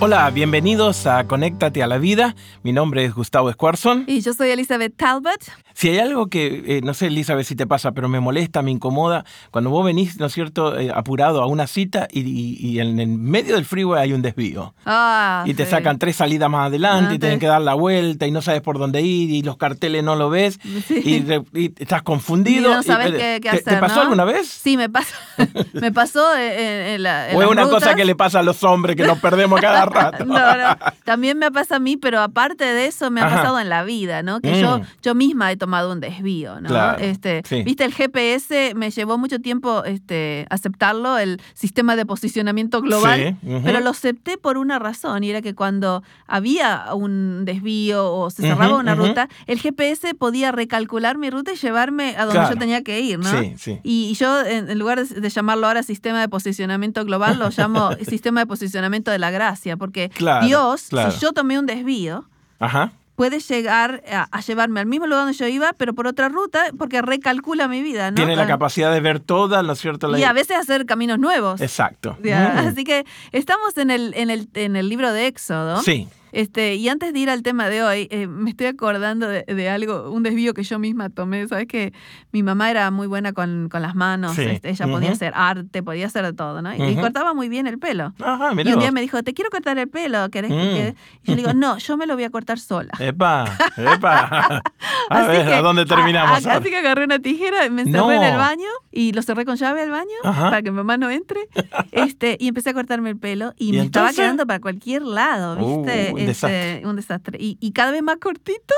[0.00, 2.34] Hola, bienvenidos a Conéctate a la Vida.
[2.62, 4.04] Mi nombre es Gustavo Squarson.
[4.06, 5.40] Y yo soy Elizabeth Talbot.
[5.72, 8.70] Si hay algo que, eh, no sé, Elizabeth, si te pasa, pero me molesta, me
[8.70, 12.80] incomoda, cuando vos venís, ¿no es cierto?, eh, apurado a una cita y, y- y
[12.80, 14.74] en el medio del freeway hay un desvío.
[14.84, 15.70] Ah, Y te sí.
[15.72, 18.60] sacan tres salidas más adelante Ah, y tienen que dar la vuelta y no sabes
[18.60, 22.70] por dónde ir y los carteles no lo ves y, re- y estás confundido.
[22.70, 24.02] Y no sabes qué- qué ¿te- ¿Te hacer, pasó ¿no?
[24.02, 24.46] alguna vez?
[24.48, 25.14] Sí, me pasó.
[25.72, 27.30] me pasó en, la.
[27.30, 29.83] en ¿O es una cosa que le pasa a los hombres que nos perdemos cada
[29.86, 30.24] rato?
[30.24, 30.76] No, no.
[31.04, 33.36] También me pasa a mí, pero aparte de eso me ha Ajá.
[33.36, 34.40] pasado en la vida, ¿no?
[34.40, 34.82] Que yo, Mm.
[35.02, 36.68] yo misma he tomado un desvío, ¿no?
[36.68, 37.62] Claro, Este, sí.
[37.62, 43.48] Viste, el GPS me llevó mucho tiempo este, aceptarlo, el sistema de posicionamiento global, Sí,
[43.48, 43.60] ujú.
[43.64, 48.42] pero lo acepté por una razón, y era que cuando había un desvío o se
[48.42, 52.54] cerraba una ruta, el GPS podía recalcular mi ruta y llevarme a donde Claro.
[52.54, 53.30] yo tenía que ir, ¿no?
[53.30, 53.80] Sí, sí.
[53.82, 58.46] Y yo, en lugar de llamarlo ahora sistema de posicionamiento global, lo llamo sistema de
[58.46, 61.10] posicionamiento de la gracia, porque Claro, Dios, claro.
[61.10, 62.24] si yo tomé un desvío,
[62.58, 62.92] Ajá.
[63.16, 66.64] puede llegar a, a llevarme al mismo lugar donde yo iba, pero por otra ruta,
[66.78, 68.16] porque recalcula mi vida, ¿no?
[68.16, 70.08] Tiene la capacidad de ver toda, ¿no es cierto?
[70.08, 71.60] La- Y a veces hacer caminos nuevos.
[71.60, 72.16] Exacto.
[72.22, 72.28] Mm.
[72.68, 75.80] Así que estamos en el, en el, en el libro de Éxodo.
[75.82, 76.08] Sí.
[76.34, 79.68] Este, y antes de ir al tema de hoy, eh, me estoy acordando de, de
[79.70, 81.46] algo, un desvío que yo misma tomé.
[81.46, 81.92] Sabes que
[82.32, 84.42] mi mamá era muy buena con, con las manos, Sí.
[84.42, 86.74] este, ella podía hacer arte, podía hacer de todo, ¿no?
[86.74, 88.12] Y, cortaba muy bien el pelo.
[88.20, 88.50] Ajá.
[88.52, 90.74] Y un día me dijo, te quiero cortar el pelo, ¿querés que Mm.
[90.74, 90.94] quede?
[91.22, 92.92] Y yo le digo, no, yo me lo voy a cortar sola.
[92.98, 93.44] Epa,
[93.76, 94.62] epa.
[95.10, 96.46] A Así ver, que- ¿a dónde terminamos?
[96.46, 99.44] a- a- así que agarré una tijera, me encerré en el baño y lo cerré
[99.44, 100.44] con llave al baño Ajá.
[100.50, 101.40] para que mi mamá no entre.
[101.92, 105.56] Este, y empecé a cortarme el pelo y, ¿Y me estaba quedando para cualquier lado,
[105.56, 106.10] ¿viste?
[106.12, 106.86] Uh, un Este, desastre.
[106.88, 107.38] un desastre.
[107.40, 108.74] Y, y cada vez más cortito.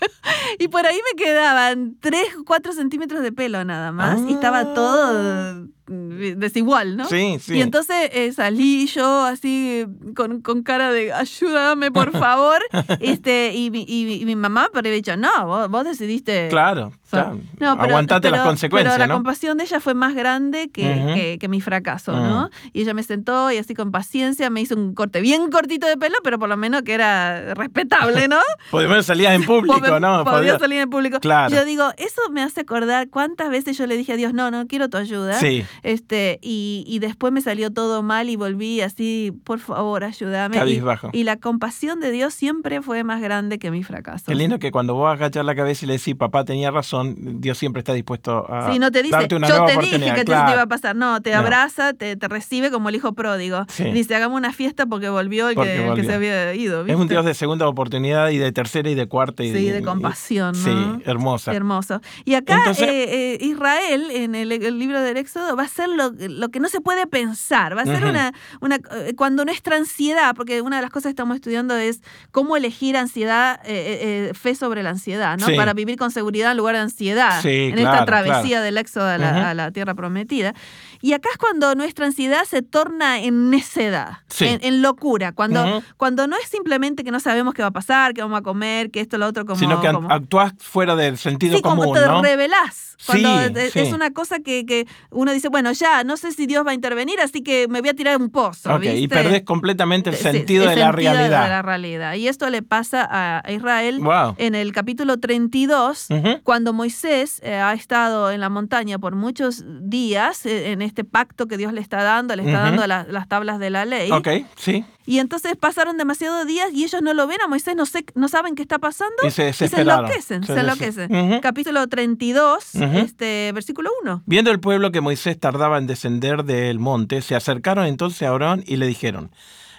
[0.58, 4.20] y por ahí me quedaban 3 o 4 centímetros de pelo nada más.
[4.28, 7.06] Y estaba todo mm, desigual, ¿no?
[7.06, 7.54] Sí, sí.
[7.56, 12.60] Y entonces eh, salí yo así con, con cara de ayúdame por favor.
[13.00, 16.48] este, y, mi- y, y mi mamá pero había dicho, no, vos, vos decidiste.
[16.48, 19.14] Claro, no, pero- Aguantate las consecuencias, Pero la ¿no?
[19.14, 20.82] compasión de ella fue más grande que,
[21.14, 22.16] que- que mi fracaso, Mm.
[22.28, 22.50] ¿no?
[22.72, 25.96] Y ella me sentó y así con paciencia me hizo un corte bien cortito de
[25.96, 28.38] pelo, pero por lo menos que era respetable, ¿no?
[28.70, 30.24] Por lo menos salías en público, Podía- ¿no?
[30.24, 31.20] Podía Podías- salir en público.
[31.20, 31.54] Claro.
[31.54, 34.66] Yo digo, eso me hace acordar cuántas veces yo le dije a Dios, no, no
[34.66, 35.38] quiero tu ayuda.
[35.40, 40.56] Sí, Este, y, y después me salió todo mal y volví así, por favor, ayúdame.
[40.56, 41.10] Y, cabizbajo.
[41.12, 44.24] y la compasión de Dios siempre fue más grande que mi fracaso.
[44.26, 47.58] Qué lindo que cuando vos agachas la cabeza y le decís, papá tenía razón, Dios
[47.58, 50.24] siempre está dispuesto a Sí, no te dice, darte una yo nueva te dije que
[50.24, 50.46] claro.
[50.48, 50.96] te iba a pasar.
[50.96, 51.38] No, te No.
[51.38, 53.64] abraza, te, te recibe como el hijo pródigo.
[53.68, 53.84] Sí.
[53.84, 56.04] Dice, hagamos una fiesta porque volvió el, Porque que, el que volvió.
[56.04, 56.80] se había ido.
[56.86, 57.14] Es un ¿viste?
[57.14, 59.44] Dios de segunda oportunidad y de tercera y de cuarta.
[59.44, 61.00] Y Sí, de compasión, Sí, ¿no?
[61.04, 61.52] hermosa.
[61.52, 62.00] Hermoso.
[62.24, 65.88] Y acá Entonces- eh, eh, Israel, en el, el libro del Éxodo, va a ser
[65.88, 67.76] lo, lo que no se puede pensar.
[67.76, 68.76] Va a ser una, una.
[68.76, 72.00] eh, Cuando nuestra ansiedad, porque una de las cosas que estamos estudiando es
[72.30, 75.46] cómo elegir ansiedad, eh, eh, eh, fe sobre la ansiedad, ¿no?
[75.46, 75.54] Sí.
[75.56, 77.40] Para vivir con seguridad en lugar de ansiedad.
[77.42, 78.64] Sí, en claro, esta travesía claro.
[78.64, 79.40] del Éxodo a la, Ujú.
[79.40, 80.54] a la tierra prometida.
[81.00, 84.46] Y acá es cuando nuestra ansiedad se torna en necedad, Sí.
[84.46, 85.32] en, en locura.
[85.32, 88.42] Cuando, cuando no es simplemente que no sabemos qué va a pasar, qué vamos a
[88.42, 89.58] comer, que esto, lo otro, como.
[89.68, 92.22] Sino que como- actúas fuera del sentido Sí, común, como te ¿no?
[92.22, 92.96] revelás.
[93.06, 93.28] Cuando
[93.60, 93.92] Sí, es sí.
[93.94, 97.20] una cosa que, que uno dice, bueno, ya, no sé si Dios va a intervenir,
[97.20, 98.74] así que me voy a tirar un pozo.
[98.74, 99.08] Ok, y ¿viste?
[99.08, 101.42] perdés completamente el sentido el de la sentido realidad.
[101.44, 102.14] de la realidad.
[102.14, 104.34] Y esto le pasa a Israel Wow.
[104.38, 106.40] en el capítulo 32, Ujú.
[106.42, 111.46] cuando Moisés eh, ha estado en la montaña por muchos días, eh, en este pacto
[111.46, 112.64] que Dios le está dando, le está Ujú.
[112.64, 114.10] dando la- las tablas de la ley.
[114.10, 114.84] Ok, sí.
[115.06, 118.26] Y entonces pasaron demasiados días y ellos no lo ven a Moisés, no, sé, no
[118.28, 119.14] saben qué está pasando.
[119.26, 121.14] Y se Y se enloquecen, se des- enloquecen.
[121.14, 121.40] Ujú.
[121.40, 122.84] Capítulo 32, Ujú.
[122.98, 124.22] este, versículo 1.
[124.26, 128.64] Viendo el pueblo que Moisés tardaba en descender del monte, se acercaron entonces a Aarón
[128.66, 129.30] y le dijeron,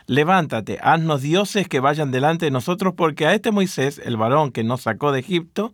[0.06, 4.64] levántate, haznos dioses que vayan delante de nosotros, porque a este Moisés, el varón que
[4.64, 5.74] nos sacó de Egipto,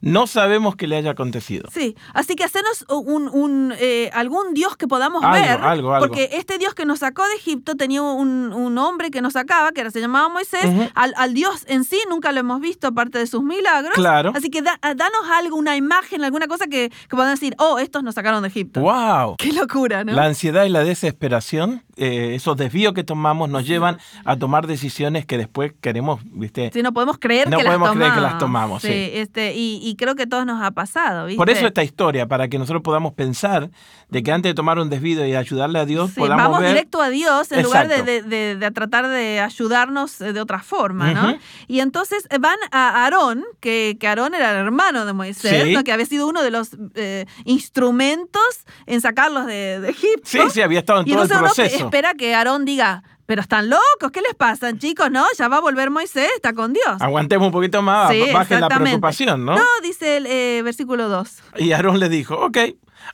[0.00, 1.68] no sabemos qué le haya acontecido.
[1.72, 6.06] Sí, así que hacernos un, un, eh, algún Dios que podamos Algo, ver, algo, algo.
[6.06, 9.72] porque este Dios que nos sacó de Egipto tenía un, un hombre que nos sacaba,
[9.72, 10.64] que era- se llamaba Moisés,
[10.94, 14.32] al, al Dios en sí nunca lo hemos visto aparte de sus milagros, Claro.
[14.34, 18.02] así que da- danos algo, una imagen, alguna cosa que, que puedan decir, oh, estos
[18.02, 18.80] nos sacaron de Egipto.
[18.80, 19.36] ¡Wow!
[19.38, 20.12] Qué locura, ¿no?
[20.12, 25.24] La ansiedad y la desesperación, eh, esos desvíos que tomamos nos llevan a tomar decisiones
[25.26, 26.70] que después queremos, ¿viste?
[26.72, 28.88] Si no podemos creer No que podemos las creer que las tomamos, sí.
[28.92, 31.36] Este, y, y creo que todos nos ha pasado, ¿viste?
[31.36, 33.70] Por eso esta historia, para que nosotros podamos pensar
[34.08, 36.70] de que antes de tomar un desvío y ayudarle a Dios, Sí, podamos vamos ver...
[36.70, 41.12] directo a Dios en lugar de, de- de- tratar de ayudarnos eh, de otra forma,
[41.12, 41.36] ¿no?
[41.68, 45.72] Y entonces van a Aarón, que, que Aarón era el hermano de Moisés, Sí.
[45.74, 45.84] ¿no?
[45.84, 48.42] que había sido uno de los eh, instrumentos
[48.86, 50.22] en sacarlos de, de Egipto.
[50.24, 51.84] Sí, sí, había estado en y todo el entonces uno que proceso.
[51.84, 55.10] espera que Aarón diga, pero están locos, ¿qué les pasa, chicos?
[55.10, 57.00] No, ya va a volver Moisés, está con Dios.
[57.00, 59.56] Aguantemos un poquito más, Sí, bajen la preocupación, ¿no?
[59.56, 61.28] No, dice el eh, versículo 2.
[61.58, 62.58] Y Aarón le dijo, ok,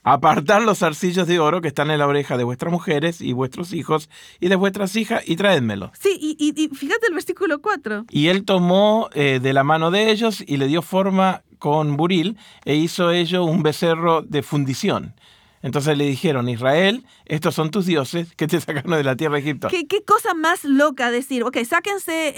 [0.04, 3.72] apartad los zarcillos de oro que están en la oreja de vuestras mujeres y vuestros
[3.72, 4.08] hijos
[4.40, 5.90] y de vuestras hijas y traédmelos.
[5.98, 8.06] Sí, y, y- y fíjate el versículo 4.
[8.10, 12.36] Y él tomó eh, de la mano de ellos y le dio forma con buril
[12.64, 15.14] e hizo ello un becerro de fundición.
[15.62, 19.40] Entonces le dijeron, Israel, estos son tus dioses que te sacaron de la tierra de
[19.40, 19.68] Egipto.
[19.68, 22.34] ¿Qué, qué cosa más loca decir, ok, sáquense eh,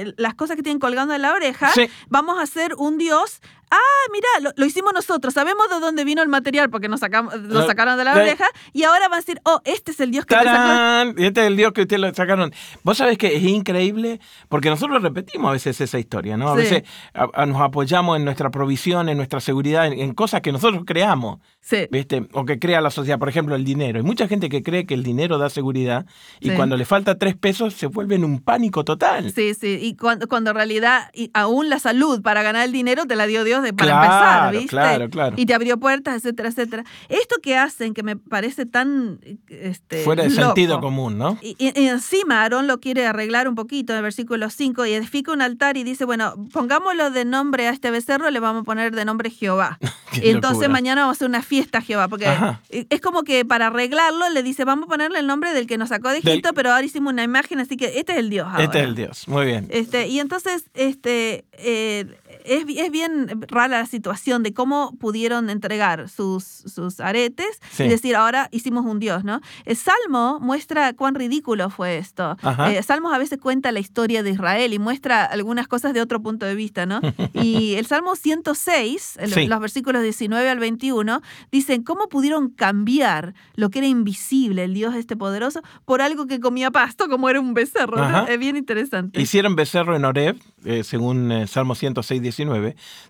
[0.00, 1.86] eh, las cosas que tienen colgando en la oreja, Sí.
[2.08, 3.40] vamos a hacer un dios.
[3.76, 7.34] Ah, mira, lo, lo hicimos nosotros, sabemos de dónde vino el material porque nos sacamos,
[7.40, 10.24] lo sacaron de la oreja y ahora van a decir, oh, este es el dios
[10.26, 10.34] que.
[10.36, 11.14] ¡Tarán!
[11.18, 12.52] Este es el Dios que ustedes lo sacaron.
[12.84, 16.50] Vos sabés que es increíble, porque nosotros repetimos a veces esa historia, ¿no?
[16.50, 16.58] A Sí.
[16.62, 16.82] veces
[17.14, 20.84] a- a- nos apoyamos en nuestra provisión, en nuestra seguridad, en, en cosas que nosotros
[20.86, 21.88] creamos, Sí.
[21.90, 22.28] ¿viste?
[22.32, 23.98] O que crea la sociedad, por ejemplo, el dinero.
[23.98, 26.06] Hay mucha gente que cree que el dinero da seguridad
[26.38, 26.54] y Sí.
[26.56, 29.32] cuando le falta tres pesos se vuelve en un pánico total.
[29.32, 33.06] Sí, sí, y cuando, cuando en realidad y aún la salud para ganar el dinero
[33.06, 34.68] te la dio Dios de, para Claro, empezar, ¿viste?
[34.68, 35.34] claro, claro.
[35.36, 36.84] Y te abrió puertas, etcétera, etcétera.
[37.08, 39.18] Esto que hacen, que me parece tan...
[39.48, 40.42] Este, Fuera de loco.
[40.42, 41.38] sentido común, ¿no?
[41.42, 44.92] Y, y- y encima Aarón lo quiere arreglar un poquito en el versículo 5 y
[44.92, 48.64] edifica un altar y dice, bueno, pongámoslo de nombre a este becerro, le vamos a
[48.64, 49.78] poner de nombre Jehová.
[50.22, 50.68] Y entonces locura.
[50.68, 52.60] mañana vamos a hacer una fiesta a Jehová, porque Ajá.
[52.70, 55.88] es como que para arreglarlo le dice, vamos a ponerle el nombre del que nos
[55.88, 58.46] sacó de Del- Egipto, pero ahora hicimos una imagen, así que este es el Dios
[58.46, 58.62] ahora.
[58.62, 59.26] Este es el Dios.
[59.26, 59.66] Muy bien.
[59.70, 62.06] Este, y entonces, este, eh,
[62.44, 67.84] es, es bien rara la situación de cómo pudieron entregar sus, sus aretes Sí.
[67.84, 69.40] y decir, ahora hicimos un Dios, ¿no?
[69.64, 72.36] El Salmo muestra cuán ridículo fue esto.
[72.68, 76.20] Eh, Salmos a veces cuenta la historia de Israel y muestra algunas cosas de otro
[76.22, 77.00] punto de vista, ¿no?
[77.34, 79.46] Y el Salmo 106, el- Sí.
[79.46, 84.94] los versículos 19 al 21, dicen, ¿cómo pudieron cambiar lo que era invisible, el Dios
[84.94, 87.96] este poderoso, por algo que comía pasto como era un becerro?
[88.08, 88.26] ¿no?
[88.26, 89.20] Es bien interesante.
[89.20, 92.33] Hicieron becerro en Oreb, eh, según eh, Salmo 106, 19.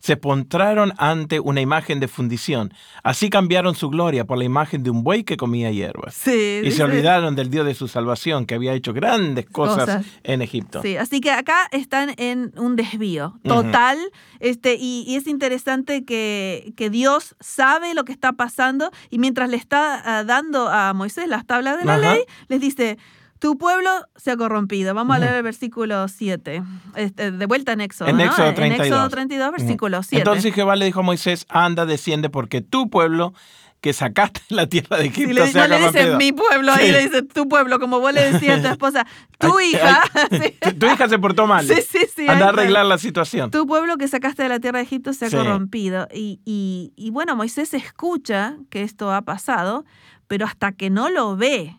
[0.00, 2.72] Se postraron ante una imagen de fundición.
[3.02, 6.14] Así cambiaron su gloria por la imagen de un buey que comía hierbas.
[6.14, 9.84] Sí, Y dice- se olvidaron del Dios de su salvación, que había hecho grandes cosas,
[9.86, 10.06] Cosas.
[10.22, 10.82] en Egipto.
[10.82, 13.98] Sí, así que acá están en un desvío total,
[14.40, 19.48] este, y, y es interesante que, que Dios sabe lo que está pasando y mientras
[19.48, 22.98] le está ah, dando a Moisés las tablas de la ley, les dice,
[23.44, 24.94] tu pueblo se ha corrompido.
[24.94, 26.62] Vamos a leer el versículo 7,
[26.96, 28.08] este, de vuelta en Éxodo.
[28.08, 28.22] En ¿no?
[28.24, 28.86] Éxodo En 32.
[28.86, 30.16] Éxodo 32, versículo 7.
[30.16, 33.34] Entonces Jehová le dijo a Moisés, anda, desciende, porque tu pueblo
[33.82, 36.72] que sacaste de la tierra de Egipto le- se ha no le dice mi pueblo,
[36.72, 39.06] ahí le dice tu pueblo, como vos le decías a tu esposa,
[39.38, 40.00] tu Ay, hija.
[40.30, 40.56] ay, Sí.
[40.70, 41.66] Tu, tu hija se portó mal.
[41.66, 43.50] Sí, sí, sí, Anda a arreglar la situación.
[43.50, 45.36] Tu pueblo que sacaste de la tierra de Egipto se ha Sí.
[45.36, 46.08] corrompido.
[46.14, 49.84] Y, y- y bueno, Moisés escucha que esto ha pasado,
[50.28, 51.76] pero hasta que no lo ve.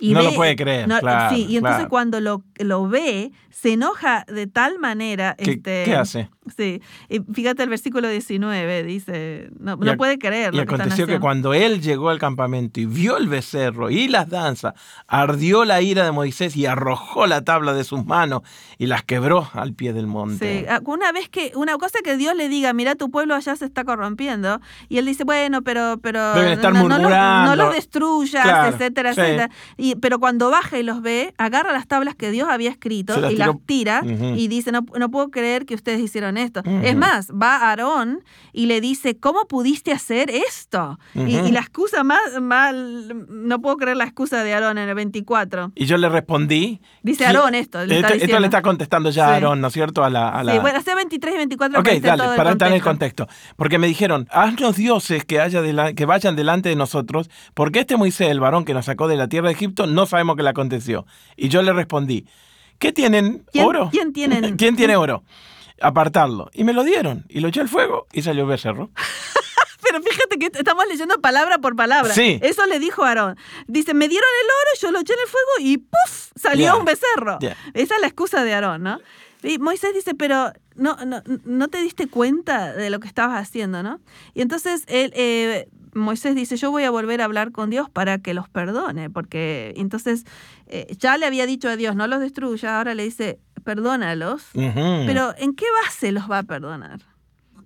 [0.00, 1.88] Y No ve- lo puede creer, no- claro, Sí, y entonces claro.
[1.88, 5.34] cuando lo, lo ve, se enoja de tal manera.
[5.36, 6.30] ¿Qué, este, qué hace?
[6.56, 6.80] Sí,
[7.10, 10.54] y fíjate el versículo 19, dice, no, no puede creer.
[10.54, 14.08] Y lo que aconteció que cuando él llegó al campamento y vio el becerro y
[14.08, 14.72] las danzas,
[15.06, 18.42] ardió la ira de Moisés y arrojó la tabla de sus manos
[18.78, 20.60] y las quebró al pie del monte.
[20.60, 23.54] Sí, ah, una vez que, una cosa que Dios le diga, mira, tu pueblo allá
[23.56, 27.02] se está corrompiendo, y él dice, bueno, pero, pero Deben estar no, no los- no
[27.02, 27.56] murmurando.
[27.56, 29.20] los destruyas, Claro, etcétera, sí.
[29.20, 29.50] etcétera.
[29.76, 33.32] Y, pero cuando baja y los ve, agarra las tablas que Dios había escrito las
[33.32, 36.62] y las tira y dice, no, no puedo creer que ustedes hicieron esto.
[36.82, 40.98] Es más, va a Aarón y le dice, ¿cómo pudiste hacer esto?
[41.14, 45.72] y, la excusa más, mal, no puedo creer la excusa de Aarón en el 24.
[45.74, 46.80] Y yo le respondí.
[47.02, 49.30] Dice "¿Qui- Aarón esto, le está esto, le está contestando ya Sí.
[49.30, 50.04] a Aarón, ¿no es cierto?
[50.04, 52.50] A la, a la- Sí, bueno, hace 23 y 24 Ok, para dale, todo para
[52.52, 53.26] estar en el contexto.
[53.56, 55.62] Porque me dijeron, haznos dioses que, haya
[55.94, 59.28] que vayan delante de nosotros, porque este Moisés, el varón que nos sacó de la
[59.28, 61.06] tierra de Egipto, no sabemos qué le aconteció.
[61.36, 62.26] Y yo le respondí,
[62.78, 63.44] ¿qué tienen?
[63.52, 63.88] ¿Quién- ¿Oro?
[63.90, 64.56] quién tienen?
[64.58, 65.22] ¿Quién tiene oro?
[65.80, 66.50] Apartarlo.
[66.52, 67.24] Y me lo dieron.
[67.28, 68.90] Y lo eché al fuego y salió becerro.
[69.80, 72.12] Pero fíjate que estamos leyendo palabra por palabra.
[72.12, 72.38] Sí.
[72.42, 73.36] Eso le dijo Aarón.
[73.68, 76.30] Dice, me dieron el oro, yo lo eché en el fuego y ¡puf!
[76.36, 77.38] salió un becerro.
[77.74, 78.98] Esa es la excusa de Aarón, ¿no?
[79.42, 83.82] Y Moisés dice, pero no, no, no te diste cuenta de lo que estabas haciendo,
[83.84, 84.00] ¿no?
[84.34, 88.18] Y entonces él, eh, Moisés dice, yo voy a volver a hablar con Dios para
[88.18, 90.24] que los perdone, porque entonces
[90.66, 94.44] eh, ya le había dicho a Dios, no los destruya, ahora le dice, perdónalos,
[95.06, 97.00] pero ¿en qué base los va a perdonar?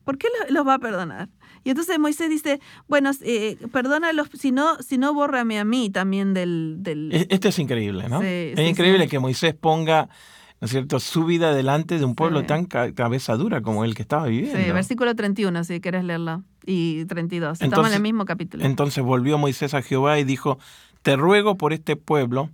[0.04, 1.28] ¿Por qué lo- los va a perdonar?
[1.64, 6.34] Y entonces Moisés dice, bueno, eh, perdónalos, si no, si no, bórrame a mí también
[6.34, 6.76] del...
[6.80, 7.10] del...
[7.12, 8.20] E- Esto es increíble, ¿no?
[8.20, 9.10] Sí, es sí, increíble sí.
[9.10, 10.08] que Moisés ponga,
[10.62, 12.46] ¿no es cierto?, su vida delante de un pueblo Sí.
[12.46, 14.56] tan ca- cabeza dura como el que estaba viviendo.
[14.64, 16.44] Sí, versículo 31, si quieres leerlo.
[16.64, 17.54] Y 32.
[17.54, 18.64] Estamos en Entonces- el mismo capítulo.
[18.64, 20.60] Entonces volvió Moisés a Jehová y dijo,
[21.02, 22.50] te ruego por este pueblo,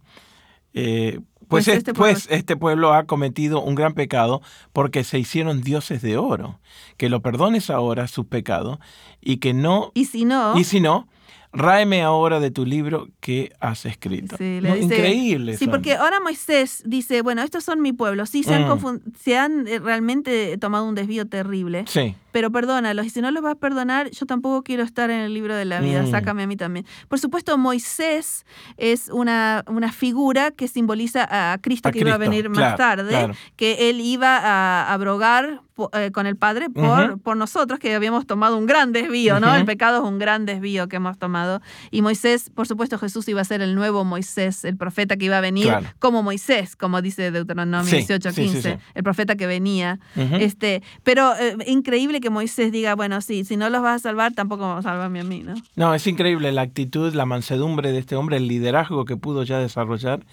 [0.72, 4.40] eh, pues, Pues es- este pueblo- pues este pueblo ha cometido un gran pecado
[4.72, 6.60] porque se hicieron dioses de oro.
[6.96, 8.78] Que lo perdones ahora sus pecados
[9.20, 10.58] y que no, y si no...
[10.58, 11.08] y si no,
[11.52, 14.36] ráeme ahora de tu libro que has escrito.
[14.36, 15.56] Sí, le No, dice- increíble.
[15.56, 18.26] Sí, porque ahora Moisés dice, bueno, estos son mi pueblo.
[18.26, 19.00] Sí, se han, Mm.
[19.18, 21.84] se han eh, realmente tomado un desvío terrible.
[21.88, 23.04] Sí, pero perdónalos.
[23.04, 25.64] Y si no los vas a perdonar, yo tampoco quiero estar en el libro de
[25.64, 26.04] la vida.
[26.04, 26.10] Mm.
[26.12, 26.86] Sácame a mí también.
[27.08, 32.16] Por supuesto, Moisés es una, una figura que simboliza a Cristo A que iba a
[32.16, 33.34] venir más tarde, claro.
[33.56, 38.56] que él iba a abrogar eh, con el Padre por, por nosotros, que habíamos tomado
[38.56, 39.54] un gran desvío, ¿no?
[39.54, 41.60] El pecado es un gran desvío que hemos tomado.
[41.92, 45.38] Y Moisés, por supuesto, Jesús iba a ser el nuevo Moisés, el profeta que iba
[45.38, 45.86] a venir Claro.
[46.00, 48.78] como Moisés, como dice Deuteronomio Sí, 18, sí, sí, 15, sí.
[48.94, 50.00] el profeta que venía.
[50.16, 54.32] Este, pero eh, increíble que Moisés diga, bueno, sí, si no los vas a salvar,
[54.34, 55.54] tampoco salvarme a mí, ¿no?
[55.76, 59.58] No, es increíble la actitud, la mansedumbre de este hombre, el liderazgo que pudo ya
[59.58, 60.24] desarrollar.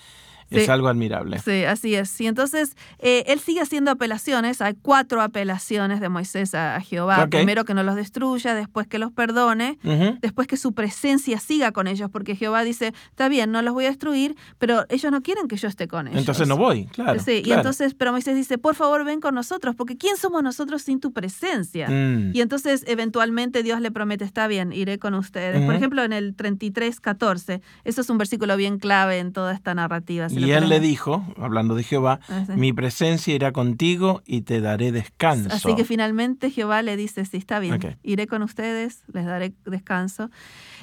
[0.49, 1.39] Es algo admirable.
[1.39, 2.19] Sí, así es.
[2.21, 4.61] Y entonces eh, él sigue haciendo apelaciones.
[4.61, 7.27] Hay cuatro apelaciones de Moisés a, a Jehová.
[7.27, 9.77] Primero que no los destruya, después que los perdone,
[10.21, 13.85] después que su presencia siga con ellos, porque Jehová dice, está bien, no los voy
[13.85, 16.19] a destruir, pero ellos no quieren que yo esté con ellos.
[16.19, 17.19] Entonces no voy, claro.
[17.19, 17.61] Sí, y claro.
[17.61, 21.11] entonces, pero Moisés dice, por favor ven con nosotros, porque ¿quién somos nosotros sin tu
[21.11, 21.89] presencia?
[21.89, 22.35] Mm.
[22.35, 25.65] Y entonces eventualmente Dios le promete, está bien, iré con ustedes.
[25.65, 29.73] Por ejemplo, en el 33, 14, eso es un versículo bien clave en toda esta
[29.73, 30.27] narrativa.
[30.37, 32.53] Y él le dijo, hablando de Jehová, Ah, sí.
[32.55, 35.49] mi presencia irá contigo y te daré descanso.
[35.53, 40.29] Así que finalmente Jehová le dice, sí, está bien, iré con ustedes, les daré descanso.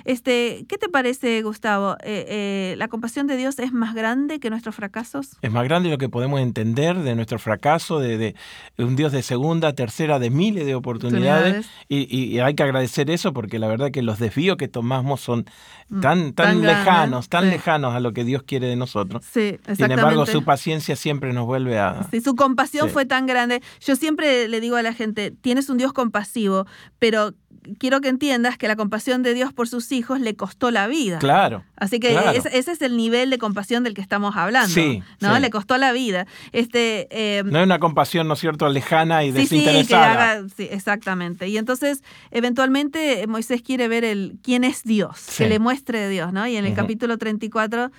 [0.04, 1.96] Este, ¿Qué te parece, Gustavo?
[2.02, 5.36] Eh, eh, ¿La compasión de Dios es más grande que nuestros fracasos?
[5.42, 8.34] Es más grande lo que podemos entender de nuestro fracaso, de, de
[8.78, 11.68] un Dios de segunda, tercera, de miles de oportunidades.
[11.88, 15.44] Y, hay que agradecer eso porque la verdad que los desvíos que tomamos son
[15.92, 17.50] Mm, tan, tan, lejanos, tan sí.
[17.50, 19.22] lejanos a lo que Dios quiere de nosotros.
[19.30, 19.41] Sí,
[19.76, 22.06] Sin embargo, su paciencia siempre nos vuelve a...
[22.10, 22.92] Sí, su compasión Sí.
[22.92, 23.62] fue tan grande.
[23.80, 26.66] Yo siempre le digo a la gente, tienes un Dios compasivo,
[26.98, 27.34] pero
[27.78, 31.18] quiero que entiendas que la compasión de Dios por sus hijos le costó la vida.
[31.20, 31.62] Claro.
[31.76, 32.30] Así que Claro.
[32.32, 34.68] ese, ese es el nivel de compasión del que estamos hablando.
[34.74, 35.34] Sí, ¿no?
[35.36, 35.40] sí.
[35.40, 36.26] Le costó la vida.
[36.50, 40.12] Este, eh, No es una compasión, ¿no es cierto?, lejana y Sí, sí, que desinteresada.
[40.32, 41.46] haga, sí, exactamente.
[41.48, 46.32] Y entonces, eventualmente, Moisés quiere ver el quién es Dios, que le muestre de Dios,
[46.32, 46.46] ¿no?
[46.48, 46.80] Y en el Ujú.
[46.82, 47.92] capítulo 34, de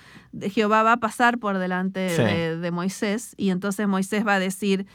[0.50, 2.22] Jehová va a pasar por delante Sí.
[2.22, 4.86] de, de Moisés, y entonces Moisés va a decir,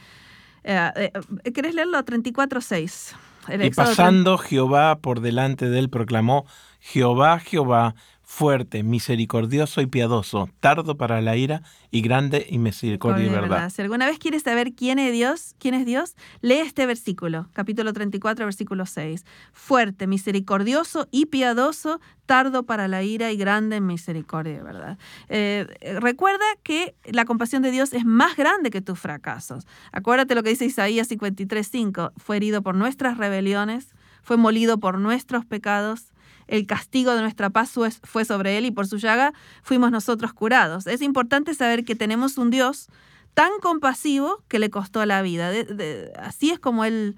[0.64, 1.10] eh,
[1.44, 2.02] eh, ¿querés leerlo?
[2.04, 3.14] 34.6.
[3.48, 6.44] El Y pasando Jehová por delante de él proclamó,
[6.80, 7.94] Jehová, Jehová,
[8.30, 13.50] fuerte, misericordioso y piadoso, tardo para la ira y grande y misericordia y verdad.
[13.50, 13.70] verdad.
[13.70, 17.92] Si alguna vez quieres saber quién es Dios, quién es Dios, lee este versículo, capítulo
[17.92, 19.26] 34, versículo 6.
[19.52, 24.96] Fuerte, misericordioso y piadoso, tardo para la ira y grande en misericordia y verdad.
[25.28, 25.66] Eh,
[26.00, 29.66] recuerda que la compasión de Dios es más grande que tus fracasos.
[29.90, 32.12] Acuérdate lo que dice Isaías 53, 5.
[32.16, 33.88] Fue herido por nuestras rebeliones,
[34.22, 36.12] fue molido por nuestros pecados.
[36.50, 37.70] El castigo de nuestra paz
[38.02, 40.86] fue- sobre él y por su llaga fuimos nosotros curados.
[40.86, 42.88] Es importante saber que tenemos un Dios
[43.34, 45.50] tan compasivo que le costó la vida.
[45.50, 47.16] De- de- así es como Él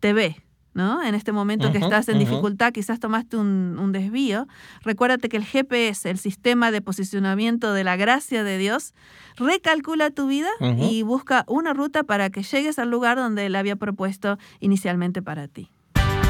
[0.00, 0.36] te ve.
[0.74, 1.02] ¿no?
[1.02, 4.46] En este momento que estás en dificultad, quizás tomaste un, un desvío.
[4.82, 8.92] Recuérdate que el GPS, el sistema de posicionamiento de la gracia de Dios,
[9.36, 10.50] recalcula tu vida
[10.90, 15.48] y busca una ruta para que llegues al lugar donde Él había propuesto inicialmente para
[15.48, 15.70] ti.